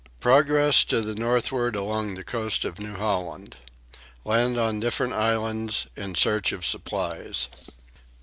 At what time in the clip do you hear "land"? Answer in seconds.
4.25-4.57